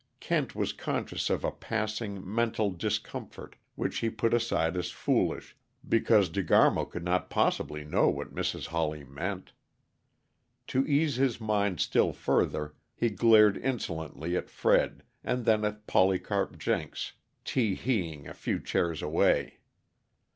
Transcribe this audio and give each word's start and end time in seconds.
Kent 0.19 0.55
was 0.55 0.73
conscious 0.73 1.29
of 1.29 1.43
a 1.43 1.51
passing, 1.51 2.23
mental 2.27 2.71
discomfort, 2.71 3.55
which 3.75 3.99
he 3.99 4.09
put 4.09 4.33
aside 4.33 4.75
as 4.75 4.89
foolish, 4.89 5.55
because 5.87 6.27
De 6.27 6.41
Garmo 6.43 6.89
could 6.89 7.03
not 7.03 7.29
possibly 7.29 7.83
know 7.83 8.09
what 8.09 8.33
Mrs. 8.33 8.69
Hawley 8.69 9.03
meant. 9.03 9.53
To 10.69 10.83
ease 10.87 11.17
his 11.17 11.39
mind 11.39 11.79
still 11.79 12.13
further 12.13 12.73
he 12.95 13.11
glared 13.11 13.57
insolently 13.57 14.35
at 14.35 14.49
Fred, 14.49 15.03
and 15.23 15.45
then 15.45 15.63
at 15.63 15.85
Polycarp 15.85 16.57
Jenks 16.57 17.13
_te 17.45 17.77
hee_ing 17.77 18.27
a 18.27 18.33
few 18.33 18.59
chairs 18.59 19.03
away. 19.03 19.59